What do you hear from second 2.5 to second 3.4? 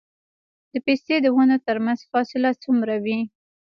څومره وي؟